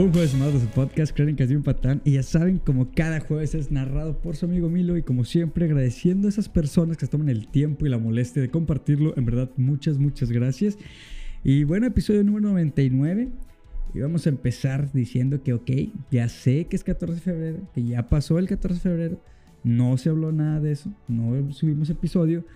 [0.00, 2.00] Un jueves más de su podcast, creen que es un patán.
[2.06, 4.96] Y ya saben, como cada jueves es narrado por su amigo Milo.
[4.96, 8.40] Y como siempre, agradeciendo a esas personas que se toman el tiempo y la molestia
[8.40, 9.12] de compartirlo.
[9.18, 10.78] En verdad, muchas, muchas gracias.
[11.44, 13.28] Y bueno, episodio número 99.
[13.92, 15.70] Y vamos a empezar diciendo que, ok,
[16.10, 19.22] ya sé que es 14 de febrero, que ya pasó el 14 de febrero.
[19.64, 22.46] No se habló nada de eso, no subimos episodio.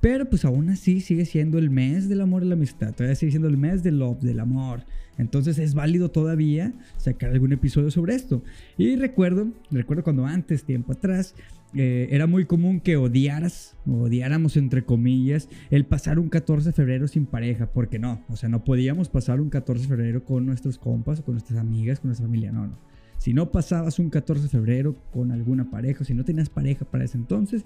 [0.00, 2.94] Pero pues aún así sigue siendo el mes del amor y la amistad.
[2.94, 4.84] Todavía sigue siendo el mes del love, del amor.
[5.18, 8.42] Entonces es válido todavía sacar algún episodio sobre esto.
[8.76, 11.34] Y recuerdo, recuerdo cuando antes, tiempo atrás,
[11.74, 17.08] eh, era muy común que odiaras, odiáramos entre comillas, el pasar un 14 de febrero
[17.08, 17.66] sin pareja.
[17.66, 21.34] Porque no, o sea, no podíamos pasar un 14 de febrero con nuestros compas, con
[21.34, 22.52] nuestras amigas, con nuestra familia.
[22.52, 22.78] No, no.
[23.18, 27.04] Si no pasabas un 14 de febrero con alguna pareja, si no tenías pareja para
[27.04, 27.64] ese entonces,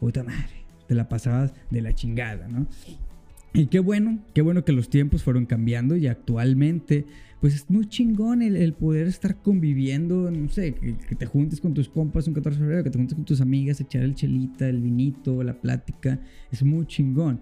[0.00, 2.66] puta madre, te la pasabas de la chingada, ¿no?
[3.54, 7.06] Y qué bueno, qué bueno que los tiempos fueron cambiando y actualmente,
[7.40, 11.88] pues es muy chingón el, poder estar conviviendo, no sé, que, te juntes con tus
[11.88, 14.82] compas un 14 de febrero, que te juntes con tus amigas, echar el chelita, el
[14.82, 16.20] vinito, la plática,
[16.50, 17.40] es muy chingón.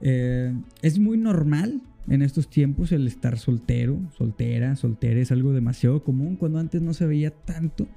[0.00, 6.04] Eh, es muy normal en estos tiempos el estar soltero, soltera, soltera, es algo demasiado
[6.04, 7.88] común cuando antes no se veía tanto,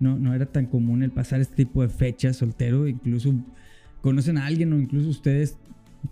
[0.00, 3.34] no, no era tan común el pasar este tipo de fechas soltero, incluso
[4.04, 5.56] conocen a alguien o incluso ustedes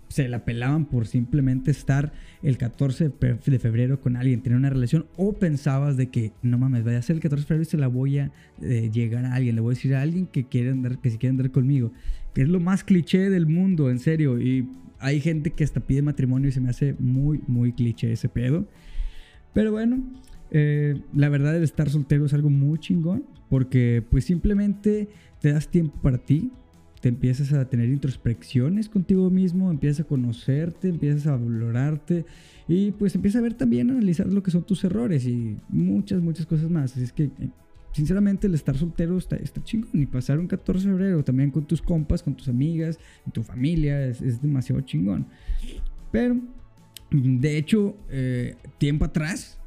[0.07, 3.11] se la pelaban por simplemente estar el 14
[3.45, 7.01] de febrero con alguien, tener una relación, o pensabas de que no mames, vaya a
[7.03, 8.31] ser el 14 de febrero y se la voy a
[8.63, 11.19] eh, llegar a alguien, le voy a decir a alguien que quiere andar, que si
[11.19, 11.91] quiere andar conmigo,
[12.33, 16.01] que es lo más cliché del mundo, en serio, y hay gente que hasta pide
[16.01, 18.67] matrimonio y se me hace muy, muy cliché ese pedo.
[19.53, 20.03] Pero bueno,
[20.49, 25.67] eh, la verdad el estar soltero es algo muy chingón, porque pues simplemente te das
[25.67, 26.49] tiempo para ti,
[27.03, 32.25] te empiezas a tener introspecciones contigo mismo, empiezas a conocerte, empiezas a valorarte
[32.65, 36.21] y pues empiezas a ver también, a analizar lo que son tus errores y muchas,
[36.21, 36.93] muchas cosas más.
[36.93, 37.49] Así es que, eh,
[37.91, 41.81] sinceramente, el estar soltero está, chingón y pasar un 14 de febrero también con tus
[41.81, 42.97] compas, con tus amigas,
[43.33, 45.27] tu familia, es, demasiado chingón.
[46.09, 46.39] Pero,
[47.11, 49.59] de hecho, eh, tiempo atrás,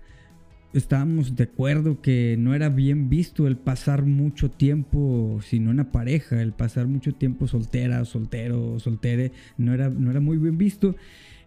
[0.73, 6.41] estábamos de acuerdo que no era bien visto el pasar mucho tiempo sin una pareja,
[6.41, 10.97] el pasar mucho tiempo soltera, soltero, soltere, no era, no era muy bien visto.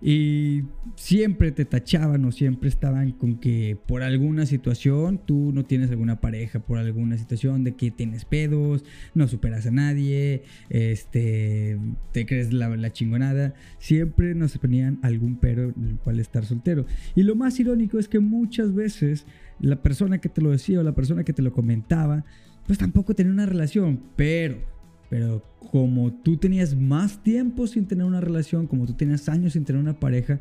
[0.01, 0.63] Y
[0.95, 6.21] siempre te tachaban o siempre estaban con que por alguna situación tú no tienes alguna
[6.21, 11.77] pareja, por alguna situación de que tienes pedos, no superas a nadie, este,
[12.13, 13.53] te crees la, chingonada.
[13.77, 16.85] Siempre nos ponían algún pero en el cual estar soltero.
[17.15, 19.25] Y lo más irónico es que muchas veces
[19.59, 22.23] la persona que te lo decía o la persona que te lo comentaba,
[22.65, 24.78] pues tampoco tenía una relación, pero
[25.09, 29.65] pero como tú tenías más tiempo sin tener una relación, como tú tenías años sin
[29.65, 30.39] tener una pareja,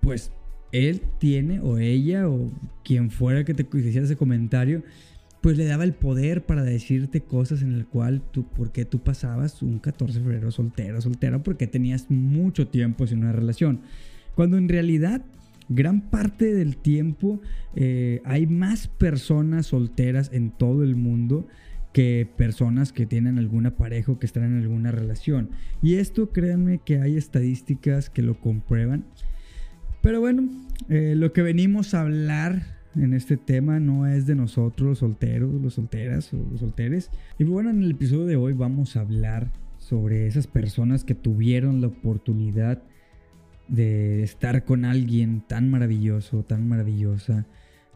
[0.00, 0.32] pues
[0.72, 2.50] él tiene o ella o
[2.82, 4.82] quien fuera que te hiciera ese comentario,
[5.40, 9.00] pues le daba el poder para decirte cosas en el cual tú, ¿por qué tú
[9.00, 11.42] pasabas un 14 de febrero soltero, soltera?
[11.42, 13.80] Porque tenías mucho tiempo sin una relación.
[14.34, 15.22] Cuando en realidad
[15.68, 17.40] gran parte del tiempo
[17.76, 21.46] eh, hay más personas solteras en todo el mundo
[21.94, 25.50] que personas que tienen alguna pareja que están en alguna relación.
[25.80, 29.04] Y esto créanme que hay estadísticas que lo comprueban.
[30.02, 30.48] Pero bueno,
[30.88, 32.64] eh, lo que venimos a hablar
[32.96, 37.10] en este tema no es de nosotros los solteros, los solteras o los solteres.
[37.38, 41.80] Y bueno, en el episodio de hoy vamos a hablar sobre esas personas que tuvieron
[41.80, 42.82] la oportunidad
[43.68, 47.46] de estar con alguien tan maravilloso, tan maravillosa,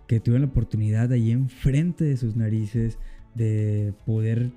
[0.06, 2.96] que tuvieron la oportunidad ahí enfrente de sus narices
[3.38, 4.50] de poder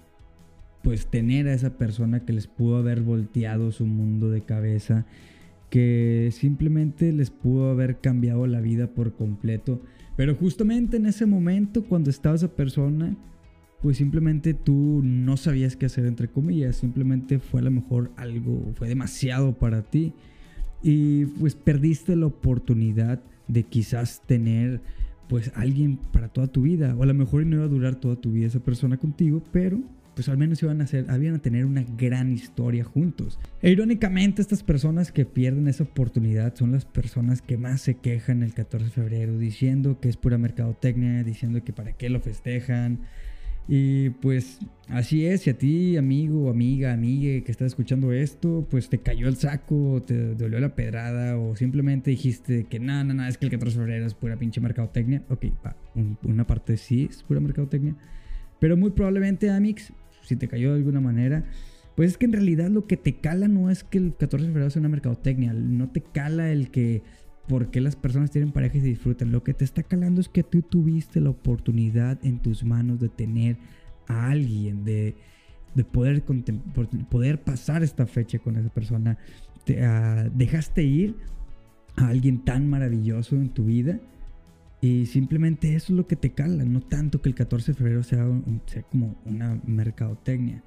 [0.83, 5.05] pues tener a esa persona que les pudo haber volteado su mundo de cabeza,
[5.69, 9.81] que simplemente les pudo haber cambiado la vida por completo.
[10.17, 13.15] Pero justamente en ese momento, cuando estaba esa persona,
[13.81, 16.75] pues simplemente tú no sabías qué hacer, entre comillas.
[16.75, 20.13] Simplemente fue a lo mejor algo, fue demasiado para ti.
[20.83, 24.81] Y pues perdiste la oportunidad de quizás tener
[25.31, 26.93] pues alguien para toda tu vida.
[26.97, 29.79] O a lo mejor no iba a durar toda tu vida esa persona contigo, pero
[30.13, 33.39] pues al menos iban a ser, habían a tener una gran historia juntos.
[33.61, 38.43] E irónicamente, estas personas que pierden esa oportunidad son las personas que más se quejan
[38.43, 42.99] el 14 de febrero, diciendo que es pura mercadotecnia, diciendo que para qué lo festejan,
[43.67, 44.59] y pues
[44.89, 49.27] así es, si a ti, amigo, amiga, amiga que estás escuchando esto, pues te cayó
[49.27, 53.51] el saco, te dolió la pedrada, o simplemente dijiste que nada, nada, es que el
[53.51, 55.23] 14 de febrero es pura pinche mercadotecnia.
[55.29, 55.75] Ok, va,
[56.23, 57.95] una parte sí es pura mercadotecnia,
[58.59, 59.93] pero muy probablemente, Amix,
[60.23, 61.45] si te cayó de alguna manera,
[61.95, 64.51] pues es que en realidad lo que te cala no es que el 14 de
[64.51, 67.03] febrero sea una mercadotecnia, no te cala el que
[67.47, 69.31] por qué las personas tienen pareja y se disfrutan.
[69.31, 73.09] Lo que te está calando es que tú tuviste la oportunidad en tus manos de
[73.09, 73.57] tener
[74.07, 75.15] a alguien, de,
[75.91, 76.23] poder,
[77.09, 79.17] poder pasar esta fecha con esa persona.
[79.65, 81.15] Te, ah, dejaste ir
[81.95, 83.99] a alguien tan maravilloso en tu vida.
[84.81, 88.01] Y simplemente eso es lo que te cala, no tanto que el 14 de febrero
[88.01, 88.25] sea,
[88.65, 90.63] sea como una mercadotecnia.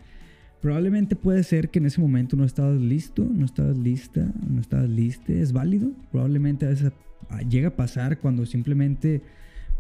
[0.65, 4.89] Probablemente puede ser que en ese momento no estabas listo, no estabas lista, no estabas
[4.89, 5.91] lista, es válido.
[6.11, 6.91] Probablemente a veces
[7.29, 9.21] ah, llega a pasar cuando simplemente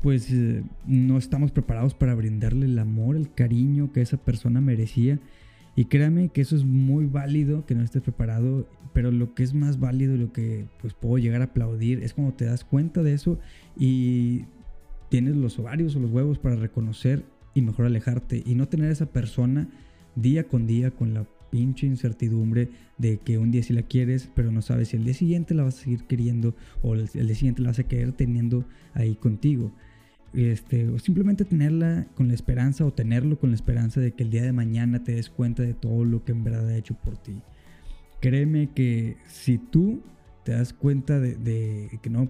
[0.03, 5.19] pues eh, no estamos preparados para brindarle el amor, el cariño que esa persona merecía.
[5.75, 9.55] Y créame que eso es muy válido, que no estés preparado, pero lo que es
[9.55, 13.15] más válido lo que pues puedo llegar a aplaudir es cuando te das cuenta de
[13.15, 13.39] eso
[13.79, 14.45] y
[15.09, 19.07] tienes los ovarios o los huevos para reconocer y mejor alejarte y no tener esa
[19.07, 19.71] persona
[20.17, 22.69] día con día con la pinche incertidumbre
[22.99, 25.63] de que un día sí la quieres, pero no sabes si el día siguiente la
[25.63, 29.73] vas a seguir queriendo o el, día siguiente la vas a querer teniendo ahí contigo.
[30.33, 34.31] Este, o simplemente tenerla con la esperanza o tenerlo con la esperanza de que el
[34.31, 37.17] día de mañana te des cuenta de todo lo que en verdad ha hecho por
[37.17, 37.41] ti.
[38.21, 40.03] Créeme que si tú
[40.45, 42.29] te das cuenta de, de que no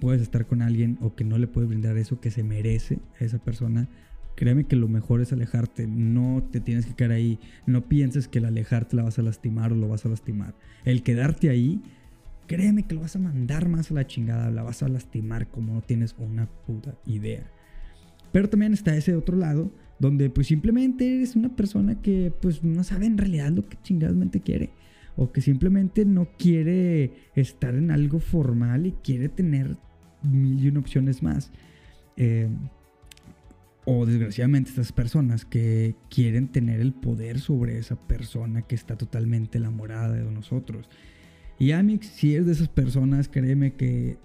[0.00, 3.24] puedes estar con alguien o que no le puedes brindar eso que se merece a
[3.24, 3.86] esa persona,
[4.34, 8.38] Créeme que lo mejor es alejarte, no te tienes que quedar ahí, no pienses que
[8.38, 10.54] el alejarte la vas a lastimar o lo vas a lastimar.
[10.84, 11.82] El quedarte ahí,
[12.46, 15.74] créeme que lo vas a mandar más a la chingada, la vas a lastimar como
[15.74, 17.50] no tienes una puta idea.
[18.32, 22.82] Pero también está ese otro lado, donde pues simplemente eres una persona que pues no
[22.82, 24.70] sabe en realidad lo que chingadamente quiere.
[25.14, 29.76] O que simplemente no quiere estar en algo formal y quiere tener
[30.22, 31.52] mil y una opciones más.
[32.16, 32.48] Eh,
[33.84, 39.58] o desgraciadamente estas personas que quieren tener el poder sobre esa persona que está totalmente
[39.58, 40.88] enamorada de nosotros.
[41.58, 44.18] Y Amix, si eres de esas personas, créeme que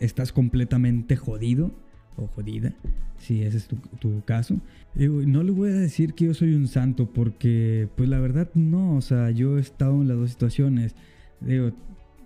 [0.00, 1.74] estás completamente jodido
[2.16, 2.74] o jodida,
[3.18, 4.60] si ese es tu, caso.
[4.94, 8.96] no le voy a decir que yo soy un santo porque, pues la verdad no,
[8.96, 10.94] o sea, yo he estado en las dos situaciones.
[11.40, 11.72] Digo,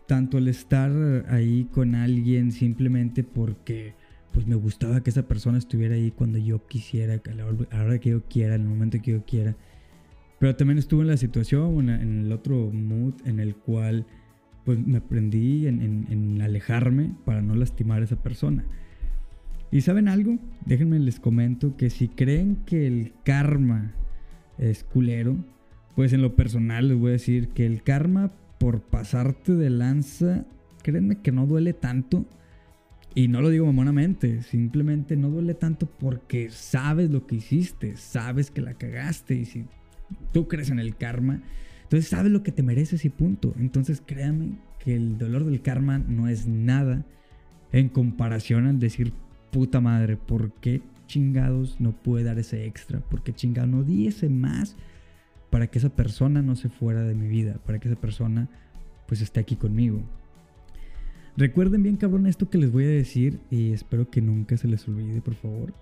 [0.07, 0.91] tanto el estar
[1.29, 3.95] ahí con alguien simplemente porque
[4.37, 8.11] pues me gustaba que esa persona estuviera ahí cuando yo quisiera, a la hora que
[8.11, 9.57] yo quiera, en el momento que yo quiera.
[10.39, 14.05] Pero también estuve en la situación, en el otro mood en el cual
[14.67, 18.67] pues me aprendí en, alejarme para no lastimar a esa persona.
[19.71, 20.37] ¿Y saben algo?
[20.67, 23.95] Déjenme les comento que si creen que el karma
[24.59, 25.39] es culero,
[25.95, 30.45] pues en lo personal les voy a decir que el karma por pasarte de lanza,
[30.83, 32.27] créanme que no duele tanto
[33.17, 38.51] y no lo digo mamonamente, simplemente no duele tanto porque sabes lo que hiciste, sabes
[38.51, 39.65] que la cagaste y si
[40.35, 41.41] tú crees en el karma,
[41.85, 43.55] entonces sabes lo que te mereces y punto.
[43.59, 47.07] Entonces créame que el dolor del karma no es nada
[47.73, 49.15] en comparación al decir
[49.51, 53.01] puta madre, ¿por qué chingados no puede dar ese extra?
[53.01, 54.77] ¿Por qué chingados no di ese más
[55.49, 57.55] para que esa persona no se fuera de mi vida?
[57.65, 58.51] Para que esa persona
[59.07, 60.03] pues esté aquí conmigo.
[61.37, 64.89] Recuerden bien, cabrón, esto que les voy a decir y espero que nunca se les
[64.89, 65.75] olvide, por favor.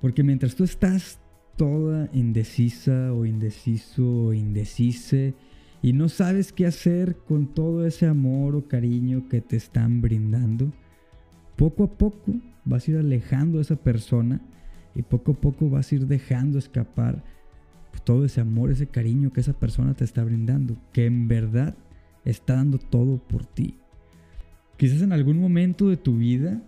[0.00, 1.20] Porque mientras tú estás
[1.56, 5.34] toda indecisa o indeciso o indecise
[5.80, 10.72] y no sabes qué hacer con todo ese amor o cariño que te están brindando,
[11.56, 14.40] poco a poco vas a ir alejando a esa persona
[14.94, 17.22] y poco a poco vas a ir dejando escapar
[18.02, 21.76] todo ese amor, ese cariño que esa persona te está brindando, que en verdad
[22.24, 23.78] está dando todo por ti.
[24.76, 26.60] Quizás en algún momento de tu vida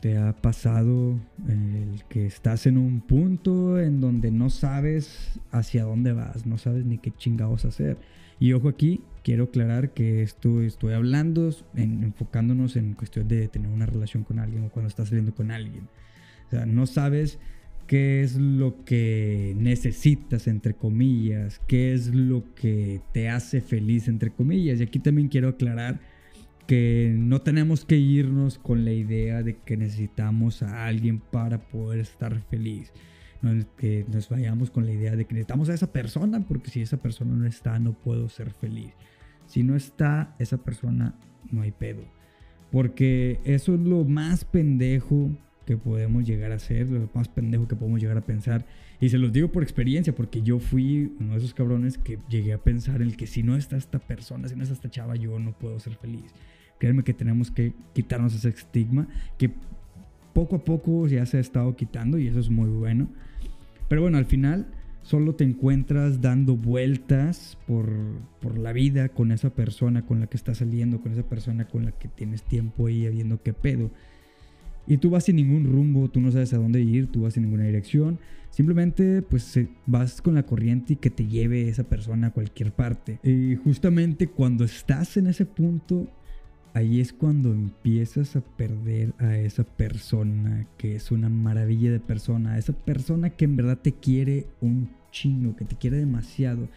[0.00, 6.12] te ha pasado el que estás en un punto en donde no sabes hacia dónde
[6.12, 7.98] vas, no sabes ni qué chingados hacer.
[8.38, 13.70] Y ojo aquí, quiero aclarar que esto estoy hablando en, enfocándonos en cuestión de tener
[13.70, 15.88] una relación con alguien o cuando estás saliendo con alguien.
[16.46, 17.40] O sea, no sabes
[17.88, 24.30] qué es lo que necesitas, entre comillas, qué es lo que te hace feliz, entre
[24.30, 24.78] comillas.
[24.78, 25.98] Y aquí también quiero aclarar
[26.68, 31.98] que no tenemos que irnos con la idea de que necesitamos a alguien para poder
[31.98, 32.92] estar feliz.
[33.40, 36.82] No que nos vayamos con la idea de que necesitamos a esa persona, porque si
[36.82, 38.92] esa persona no está, no puedo ser feliz.
[39.46, 41.14] Si no está esa persona,
[41.50, 42.02] no hay pedo.
[42.70, 45.30] Porque eso es lo más pendejo
[45.64, 48.66] que podemos llegar a hacer, lo más pendejo que podemos llegar a pensar.
[49.00, 52.52] Y se los digo por experiencia, porque yo fui uno de esos cabrones que llegué
[52.52, 55.16] a pensar en el que si no está esta persona, si no está esta chava,
[55.16, 56.34] yo no puedo ser feliz.
[56.78, 59.50] Créeme que tenemos que quitarnos ese estigma que
[60.32, 63.08] poco a poco ya se ha estado quitando y eso es muy bueno.
[63.88, 64.66] Pero bueno, al final
[65.02, 67.90] solo te encuentras dando vueltas por,
[68.40, 71.86] por, la vida con esa persona con la que estás saliendo, con esa persona con
[71.86, 73.90] la que tienes tiempo ahí viendo qué pedo.
[74.86, 77.42] Y tú vas sin ningún rumbo, tú no sabes a dónde ir, tú vas sin
[77.42, 78.18] ninguna dirección.
[78.50, 83.18] Simplemente pues vas con la corriente y que te lleve esa persona a cualquier parte.
[83.22, 86.08] Y justamente cuando estás en ese punto,
[86.74, 92.58] ahí es cuando empiezas a perder a esa persona que es una maravilla de persona,
[92.58, 96.68] esa persona que en verdad te quiere un chingo, que te quiere demasiado,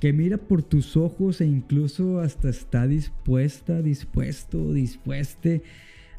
[0.00, 5.62] que mira por tus ojos e incluso hasta está dispuesta, dispuesto, dispueste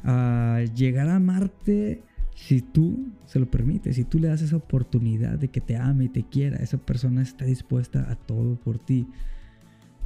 [0.02, 2.02] a llegar a amarte
[2.34, 6.04] si tú se lo permites, si tú le das esa oportunidad de que te ame
[6.04, 9.06] y te quiera, esa persona está dispuesta a todo por ti.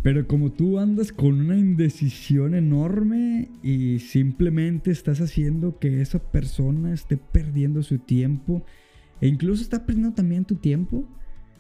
[0.03, 6.93] Pero como tú andas con una indecisión enorme y simplemente estás haciendo que esa persona
[6.93, 8.65] esté perdiendo su tiempo
[9.21, 11.05] e incluso está perdiendo también tu tiempo,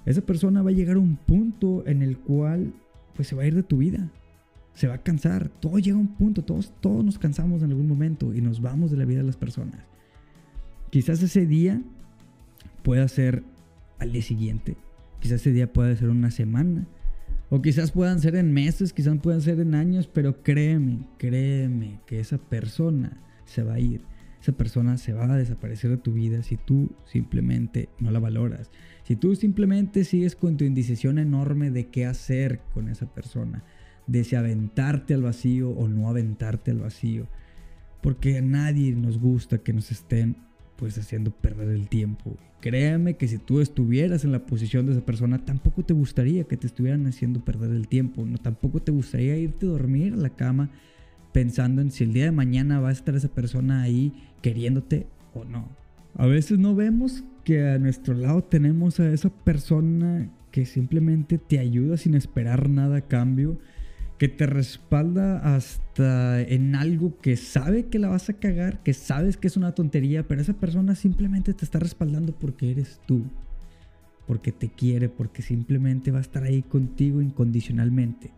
[0.06, 2.72] esa persona va a llegar a un punto en el cual
[3.14, 4.10] pues se va a ir de tu vida.
[4.74, 5.48] Se va a cansar.
[5.48, 6.44] Todo llega a un punto.
[6.44, 9.36] Todos, todos nos cansamos en algún momento y nos vamos de la vida de las
[9.36, 9.84] personas.
[10.90, 11.82] Quizás ese día
[12.84, 13.42] pueda ser
[13.98, 14.76] al día siguiente.
[15.18, 16.86] Quizás ese día pueda ser una semana.
[17.50, 22.20] O quizás puedan ser en meses, quizás puedan ser en años, pero créeme, créeme que
[22.20, 24.02] esa persona se va a ir.
[24.40, 28.70] Esa persona se va a desaparecer de tu vida si tú simplemente no la valoras.
[29.02, 33.64] Si tú simplemente sigues con tu indecisión enorme de qué hacer con esa persona,
[34.06, 37.28] de si aventarte al vacío o no aventarte al vacío.
[38.02, 40.36] Porque a nadie nos gusta que nos estén
[40.78, 42.36] pues haciendo perder el tiempo.
[42.60, 46.56] Créame que si tú estuvieras en la posición de esa persona, tampoco te gustaría que
[46.56, 48.24] te estuvieran haciendo perder el tiempo.
[48.24, 50.70] No, tampoco te gustaría irte a dormir a la cama
[51.32, 55.44] pensando en si el día de mañana va a estar esa persona ahí queriéndote o
[55.44, 55.68] no.
[56.14, 61.58] A veces no vemos que a nuestro lado tenemos a esa persona que simplemente te
[61.58, 63.58] ayuda sin esperar nada a cambio,
[64.18, 69.36] que te respalda hasta en algo que sabe que la vas a cagar, que sabes
[69.36, 73.22] que es una tontería, pero esa persona simplemente te está respaldando porque eres tú,
[74.26, 78.32] porque te quiere, porque simplemente va a estar ahí contigo incondicionalmente.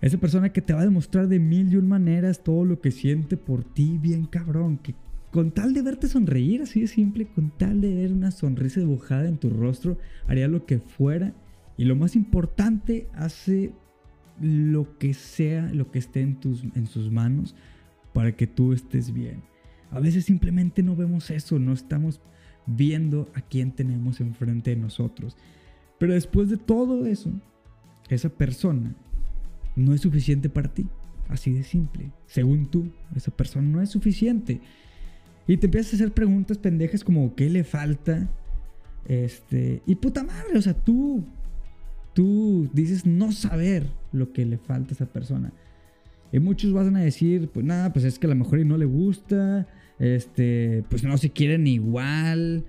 [0.00, 2.90] Esa persona que te va a demostrar de mil y un maneras todo lo que
[2.90, 4.94] siente por ti, bien cabrón, que
[5.30, 9.28] con tal de verte sonreír, así de simple, con tal de ver una sonrisa dibujada
[9.28, 11.34] en tu rostro, haría lo que fuera.
[11.76, 13.72] Y lo más importante, hace
[14.40, 17.54] lo que sea, lo que esté en, tus, en sus manos
[18.12, 19.42] para que tú estés bien.
[19.90, 22.20] A veces simplemente no vemos eso, no estamos
[22.66, 25.36] viendo a quién tenemos enfrente de nosotros.
[25.98, 27.30] Pero después de todo eso,
[28.08, 28.94] esa persona
[29.76, 30.86] no es suficiente para ti.
[31.28, 32.10] Así de simple.
[32.26, 34.60] Según tú, esa persona no es suficiente.
[35.46, 38.28] Y te empiezas a hacer preguntas pendejas como ¿qué le falta?
[39.06, 41.24] Este, y puta madre, o sea, tú
[42.20, 45.54] tú dices no saber lo que le falta a esa persona.
[46.30, 48.84] Y muchos van a decir, pues nada, pues es que a lo mejor no le
[48.84, 49.66] gusta,
[49.98, 52.62] este, pues no se quieren igual.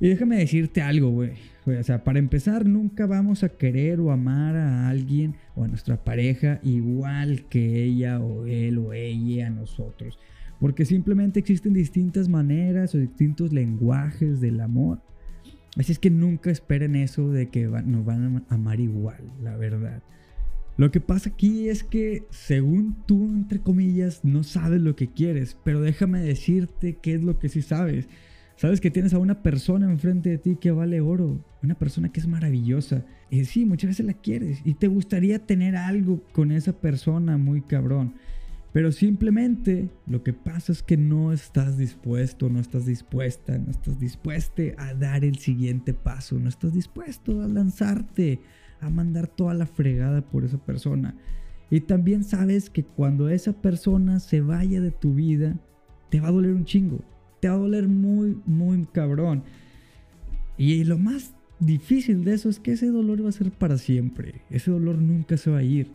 [0.00, 1.32] Y déjame decirte algo, güey.
[1.66, 6.02] O sea, para empezar, nunca vamos a querer o amar a alguien o a nuestra
[6.02, 10.18] pareja igual que ella o él o ella a nosotros.
[10.58, 15.02] Porque simplemente existen distintas maneras o distintos lenguajes del amor.
[15.76, 20.02] Así es que nunca esperen eso de que nos van a amar igual, la verdad.
[20.76, 25.56] Lo que pasa aquí es que según tú, entre comillas, no sabes lo que quieres,
[25.62, 28.08] pero déjame decirte qué es lo que sí sabes.
[28.56, 32.20] Sabes que tienes a una persona enfrente de ti que vale oro, una persona que
[32.20, 33.04] es maravillosa.
[33.30, 37.62] Y sí, muchas veces la quieres y te gustaría tener algo con esa persona muy
[37.62, 38.14] cabrón.
[38.72, 43.98] Pero simplemente lo que pasa es que no estás dispuesto, no estás dispuesta, no estás
[43.98, 48.40] dispuesta a dar el siguiente paso, no estás dispuesto a lanzarte,
[48.80, 51.16] a mandar toda la fregada por esa persona.
[51.68, 55.56] Y también sabes que cuando esa persona se vaya de tu vida,
[56.08, 57.00] te va a doler un chingo,
[57.40, 59.42] te va a doler muy, muy cabrón.
[60.56, 64.42] Y lo más difícil de eso es que ese dolor va a ser para siempre,
[64.48, 65.90] ese dolor nunca se va a ir,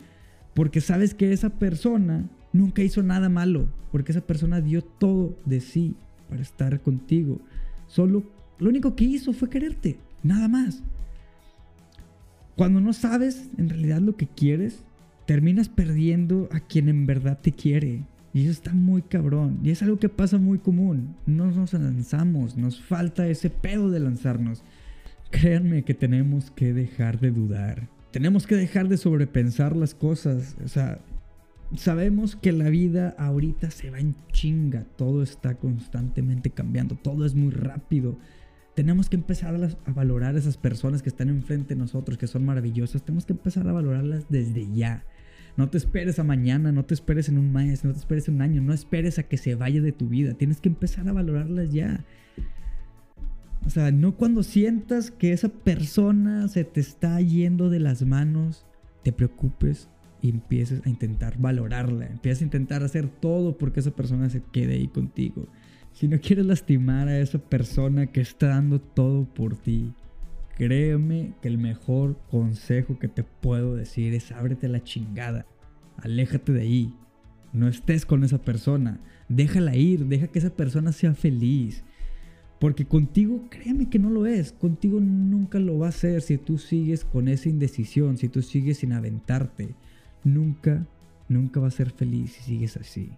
[0.54, 5.60] porque sabes que esa persona nunca hizo nada malo, porque esa persona dio todo de
[5.60, 5.94] sí
[6.28, 7.40] para estar contigo.
[7.86, 8.24] Solo
[8.58, 10.82] lo único que hizo fue quererte, nada más.
[12.56, 14.82] Cuando no sabes en realidad lo que quieres,
[15.26, 18.04] terminas perdiendo a quien en verdad te quiere.
[18.32, 19.60] Y eso está muy cabrón.
[19.62, 21.16] Y es algo que pasa muy común.
[21.26, 24.62] No nos lanzamos, nos falta ese pedo de lanzarnos.
[25.30, 27.88] Créanme que tenemos que dejar de dudar.
[28.10, 30.56] Tenemos que dejar de sobrepensar las cosas.
[30.64, 30.98] O sea,
[31.74, 37.34] sabemos que la vida ahorita se va en chinga, todo está constantemente cambiando, todo es
[37.34, 38.18] muy rápido.
[38.74, 42.44] Tenemos que empezar a, valorar a esas personas que están enfrente de nosotros, que son
[42.44, 43.02] maravillosas.
[43.02, 45.04] Tenemos que empezar a valorarlas desde ya.
[45.56, 48.34] No te esperes a mañana, no te esperes en un mes, no te esperes en
[48.34, 50.34] un año, no esperes a que se vaya de tu vida.
[50.34, 52.04] Tienes que empezar a valorarlas ya.
[53.64, 58.66] O sea, no cuando sientas que esa persona se te está yendo de las manos,
[59.02, 59.88] te preocupes
[60.26, 62.06] y empieces a intentar valorarla.
[62.06, 65.46] Empiezas a intentar hacer todo porque esa persona se quede ahí contigo.
[65.92, 69.94] Si no quieres lastimar a esa persona que está dando todo por ti,
[70.56, 75.46] créeme que el mejor consejo que te puedo decir es ábrete la chingada.
[75.96, 76.94] Aléjate de ahí.
[77.52, 79.00] No estés con esa persona.
[79.28, 80.06] Déjala ir.
[80.06, 81.84] Deja que esa persona sea feliz.
[82.58, 84.52] Porque contigo, créeme que no lo es.
[84.52, 88.78] Contigo nunca lo va a ser si tú sigues con esa indecisión, si tú sigues
[88.78, 89.76] sin aventarte.
[90.26, 90.84] Nunca,
[91.28, 93.10] nunca va a ser feliz si sigues así.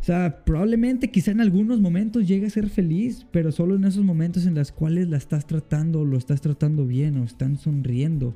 [0.00, 4.02] O sea, probablemente quizá en algunos momentos llegue a ser feliz, pero solo en esos
[4.02, 8.34] momentos en los cuales la estás tratando, lo estás tratando bien o están sonriendo.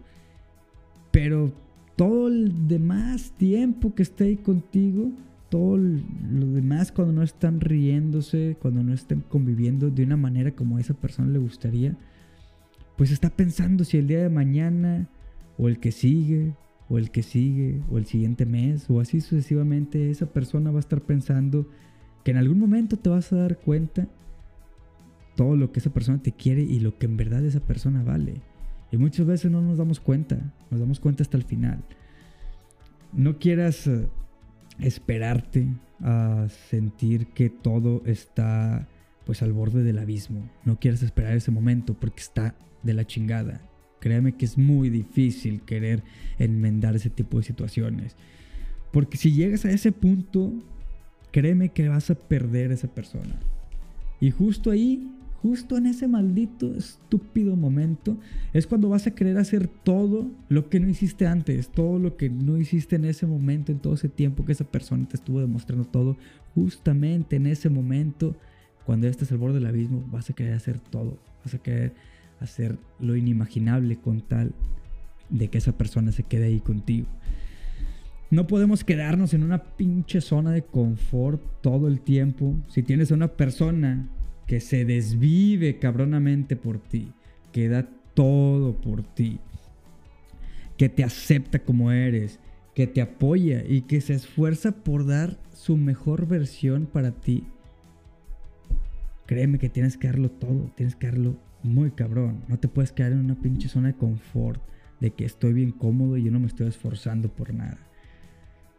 [1.13, 1.51] Pero
[1.97, 5.11] todo el demás tiempo que esté ahí contigo,
[5.49, 10.77] todo lo demás cuando no están riéndose, cuando no estén conviviendo de una manera como
[10.77, 11.97] a esa persona le gustaría,
[12.99, 15.09] pues está pensando si el día de mañana
[15.57, 16.53] o el que sigue
[16.91, 20.81] o el que sigue, o el siguiente mes, o así sucesivamente, esa persona va a
[20.81, 21.67] estar pensando
[22.25, 24.09] que en algún momento te vas a dar cuenta
[25.37, 28.43] todo lo que esa persona te quiere y lo que en verdad esa persona vale.
[28.91, 31.85] Y muchas veces no nos damos cuenta, nos damos cuenta hasta el final.
[33.13, 34.09] No quieras eh,
[34.81, 35.69] esperarte
[36.01, 38.89] a sentir que todo está
[39.25, 40.51] pues al borde del abismo.
[40.65, 43.70] No quieras esperar ese momento porque está de la chingada.
[44.01, 46.03] Créeme que es muy difícil querer
[46.39, 48.17] enmendar ese tipo de situaciones.
[48.93, 50.53] Porque si llegas a ese punto,
[51.31, 53.39] créeme que vas a perder a esa persona.
[54.21, 55.11] Y justo ahí,
[55.43, 58.19] justo en ese maldito estúpido momento,
[58.53, 62.29] es cuando vas a querer hacer todo lo que no hiciste antes, todo lo que
[62.29, 65.85] no hiciste en ese momento, en todo ese tiempo que esa persona te estuvo demostrando
[65.85, 66.17] todo.
[66.55, 68.35] Justamente en ese momento,
[68.85, 71.19] cuando estés al borde del abismo, vas a querer hacer todo.
[71.45, 71.95] Vas a querer
[72.41, 74.53] hacer lo inimaginable con tal
[75.29, 77.07] de que esa persona se quede ahí contigo.
[78.31, 82.55] No podemos quedarnos en una pinche zona de confort todo el tiempo.
[82.69, 84.09] Si tienes a una persona
[84.47, 87.13] que se desvive cabronamente por ti,
[87.53, 89.41] que da todo por ti,
[90.77, 92.41] que te acepta como eres,
[92.75, 97.45] que te apoya y que se esfuerza por dar su mejor versión para ti,
[99.27, 102.45] créeme que tienes que darlo todo, tienes que darlo muy cabrón.
[102.49, 104.63] No te puedes quedar en una pinche zona de confort,
[105.01, 107.79] de que estoy bien cómodo y yo no me estoy esforzando por nada.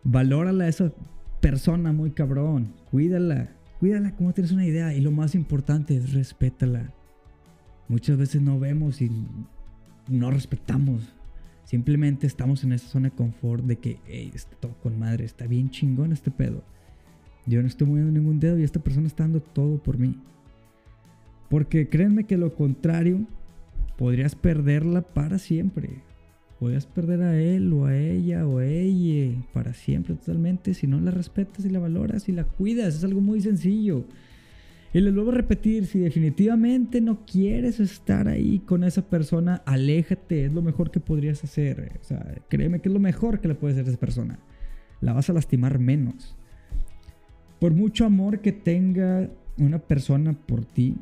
[0.04, 0.92] Valórala a esa
[1.40, 2.74] persona muy cabrón.
[2.90, 3.50] Cuídala.
[3.80, 4.94] Cuídala como tienes una idea.
[4.94, 6.94] Y lo más importante es respétala.
[7.88, 9.12] Muchas veces no vemos y
[10.08, 11.14] no respetamos.
[11.66, 15.48] Simplemente estamos en esa zona de confort de que, hey, está todo con madre, está
[15.48, 16.64] bien chingón este pedo.
[17.46, 20.18] Yo no estoy moviendo ningún dedo y esta persona está dando todo por mí.
[21.52, 23.28] Porque créanme que lo contrario,
[23.98, 25.90] podrías perderla para siempre.
[26.62, 31.02] Podrías perder a él o a ella o a ella para siempre totalmente si no
[31.02, 32.96] la respetas y la valoras y la cuidas.
[32.96, 34.06] Es algo muy sencillo.
[34.94, 40.46] Y les vuelvo a repetir, si definitivamente no quieres estar ahí con esa persona, aléjate,
[40.46, 42.00] es lo mejor que podrías hacer.
[42.02, 44.40] O sea, créeme que es lo mejor que le puedes hacer a esa persona.
[45.02, 46.38] La vas a lastimar menos.
[47.60, 50.96] Por mucho amor que tenga una persona por ti,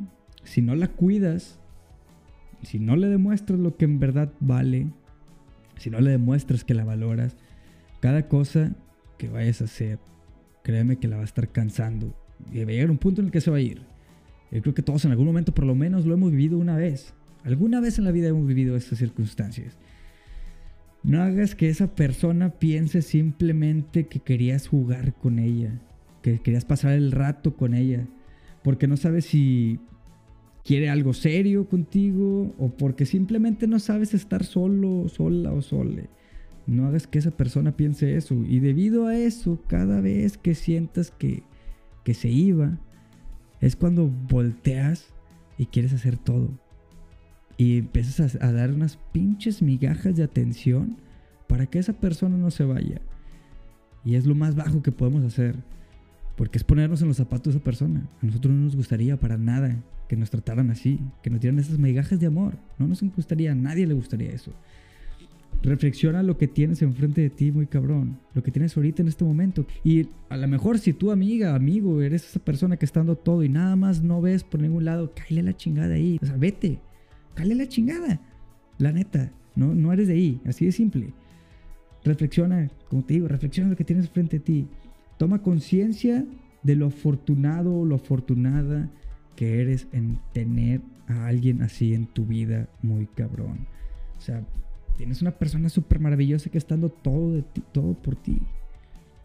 [0.43, 1.59] si no la cuidas,
[2.63, 4.87] si no le demuestras lo que en verdad vale,
[5.77, 7.37] si no le demuestras que la valoras,
[7.99, 8.75] cada cosa
[9.17, 9.99] que vayas a hacer,
[10.63, 12.15] créeme que la va a estar cansando.
[12.51, 13.81] Y va a llegar un punto en el que se va a ir.
[14.51, 17.13] Yo creo que todos en algún momento por lo menos lo hemos vivido una vez.
[17.43, 19.77] Alguna vez en la vida hemos vivido estas circunstancias.
[21.03, 25.79] No hagas que esa persona piense simplemente que querías jugar con ella,
[26.21, 28.05] que querías pasar el rato con ella,
[28.63, 29.79] porque no sabes si
[30.69, 36.11] quiere algo serio contigo o porque simplemente no sabes estar solo, sola o sole.
[36.67, 38.35] No hagas que esa persona piense eso.
[38.35, 41.41] Y debido a eso, cada vez que sientas que,
[42.03, 42.77] que se iba,
[43.61, 45.11] es cuando volteas
[45.57, 46.51] y quieres hacer todo.
[47.57, 50.97] Y empiezas a, a dar unas pinches migajas de atención
[51.47, 53.01] para que esa persona no se vaya.
[54.05, 55.55] Y es lo más bajo que podemos hacer.
[56.35, 58.07] Porque es ponernos en los zapatos de esa persona.
[58.21, 61.77] A nosotros no nos gustaría para nada que nos trataran así, que nos dieran esas
[61.77, 62.57] migajas de amor.
[62.79, 64.51] No nos gustaría, a nadie le gustaría eso.
[65.61, 68.17] Reflexiona lo que tienes enfrente de ti, muy cabrón.
[68.33, 69.67] Lo que tienes ahorita en este momento.
[69.83, 73.43] Y a lo mejor si tú, amiga, amigo, eres esa persona que está dando todo
[73.43, 76.17] y nada más no ves por ningún lado, cállale la chingada ahí.
[76.19, 76.79] O sea, vete.
[77.35, 78.19] Cállale la chingada.
[78.79, 79.31] La neta.
[79.55, 80.41] No, no eres de ahí.
[80.45, 81.13] Así de simple.
[82.03, 84.67] Reflexiona, como te digo, reflexiona lo que tienes frente a ti.
[85.19, 86.25] Toma conciencia
[86.63, 88.89] de lo afortunado lo afortunada
[89.39, 93.67] que eres en tener a alguien así en tu vida, muy cabrón.
[94.17, 94.43] O sea,
[94.97, 98.41] tienes una persona súper maravillosa que está dando todo, de ti, todo por ti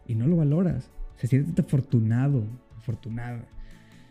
[0.07, 0.89] y no lo valoras.
[1.17, 2.45] Se siente afortunado,
[2.79, 3.45] afortunada.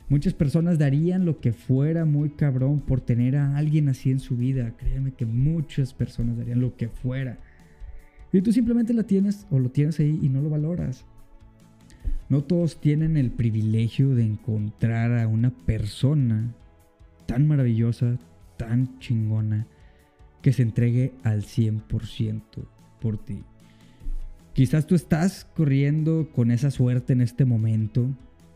[0.09, 4.35] Muchas personas darían lo que fuera muy cabrón por tener a alguien así en su
[4.35, 4.75] vida.
[4.75, 7.39] Créeme que muchas personas darían lo que fuera.
[8.33, 11.05] Y tú simplemente la tienes o lo tienes ahí y no lo valoras.
[12.29, 16.53] No todos tienen el privilegio de encontrar a una persona
[17.25, 18.17] tan maravillosa,
[18.57, 19.67] tan chingona,
[20.41, 22.41] que se entregue al 100%
[22.99, 23.43] por ti.
[24.53, 28.07] Quizás tú estás corriendo con esa suerte en este momento,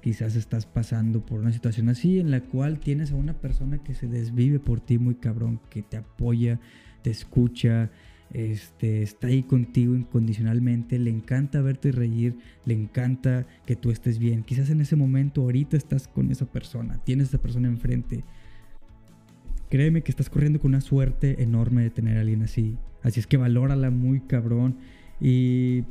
[0.02, 3.94] quizás estás pasando por una situación así en la cual tienes a una persona que
[3.94, 6.60] se desvive por ti muy cabrón, que te apoya,
[7.02, 7.90] te escucha,
[8.34, 14.44] este, está ahí contigo incondicionalmente, le encanta verte reír, le encanta que tú estés bien.
[14.44, 18.24] Quizás en ese momento, ahorita estás con esa persona, tienes a esa persona enfrente.
[19.70, 22.78] Créeme que estás corriendo con una suerte enorme de tener a alguien así.
[23.04, 24.78] Así es que valórala muy cabrón
[25.20, 25.84] y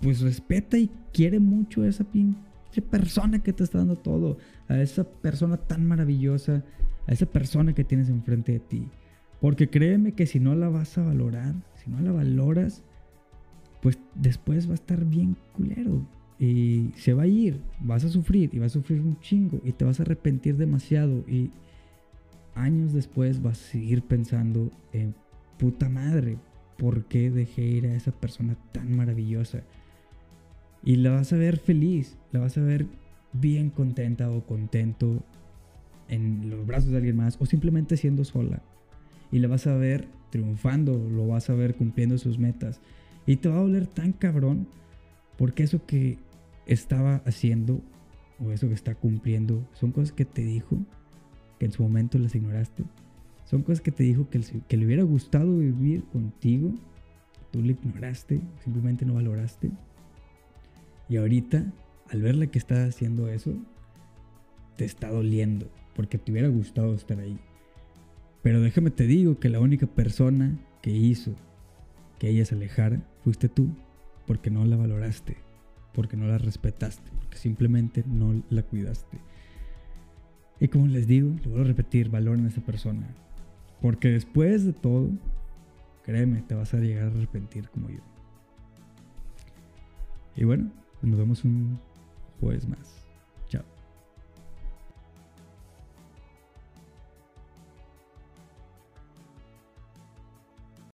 [0.00, 4.80] pues respeta y quiere mucho a esa pinche persona que te está dando todo, a
[4.80, 6.64] esa persona tan maravillosa,
[7.06, 8.88] a esa persona que tienes enfrente de ti.
[9.42, 12.84] Porque créeme que si no la vas a valorar, si no la valoras,
[13.80, 16.06] pues después va a estar bien culero.
[16.38, 19.72] Y se va a ir, vas a sufrir y vas a sufrir un chingo y
[19.72, 21.50] te vas a arrepentir demasiado y
[22.54, 25.12] años después vas a seguir pensando en
[25.58, 26.38] puta madre,
[26.78, 29.64] ¿por qué dejé ir a esa persona tan maravillosa?
[30.84, 32.86] Y la vas a ver feliz, la vas a ver
[33.32, 35.24] bien contenta o contento
[36.06, 38.62] en los brazos de alguien más o simplemente siendo sola
[39.32, 42.80] y la vas a ver triunfando, lo vas a ver cumpliendo sus metas.
[43.26, 44.68] Y te va a doler tan cabrón
[45.36, 46.18] porque eso que
[46.66, 47.80] estaba haciendo
[48.38, 50.78] o eso que está cumpliendo son cosas que te dijo
[51.58, 52.84] que en su momento las ignoraste.
[53.44, 56.72] Son cosas que te dijo que, que le hubiera gustado vivir contigo.
[57.50, 59.70] Tú le ignoraste, simplemente no valoraste.
[61.08, 61.72] Y ahorita,
[62.10, 63.54] al verle que está haciendo eso,
[64.76, 67.38] te está doliendo porque te hubiera gustado estar ahí.
[68.42, 71.34] Pero déjame te digo que la única persona que hizo
[72.18, 73.68] que ella se alejara fuiste tú,
[74.26, 75.36] porque no la valoraste,
[75.92, 79.18] porque no la respetaste, porque simplemente no la cuidaste.
[80.60, 83.08] Y como les digo, lo vuelvo a repetir, valoren a esa persona,
[83.80, 85.10] porque después de todo,
[86.04, 88.00] créeme, te vas a llegar a arrepentir como yo.
[90.36, 90.70] Y bueno,
[91.02, 91.78] nos vemos un
[92.40, 93.01] jueves más.